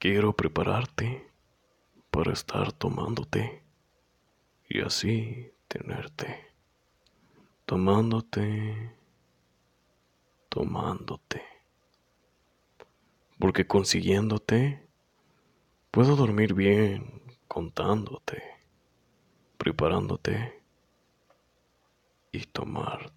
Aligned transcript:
Quiero 0.00 0.32
prepararte 0.32 1.28
para 2.12 2.32
estar 2.32 2.70
tomándote 2.70 3.64
y 4.68 4.80
así 4.80 5.50
tenerte. 5.66 6.52
Tomándote, 7.64 8.94
tomándote. 10.48 11.42
Porque 13.40 13.66
consiguiéndote, 13.66 14.86
puedo 15.90 16.14
dormir 16.14 16.54
bien 16.54 17.20
contándote, 17.48 18.40
preparándote 19.56 20.62
y 22.30 22.44
tomar. 22.44 23.07